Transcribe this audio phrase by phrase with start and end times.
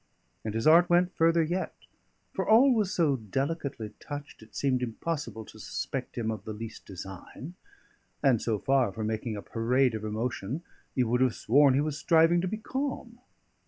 [0.43, 1.75] And his art went further yet;
[2.33, 6.87] for all was so delicately touched, it seemed impossible to suspect him of the least
[6.87, 7.53] design;
[8.23, 10.63] and so far from making a parade of emotion,
[10.95, 13.19] you would have sworn he was striving to be calm.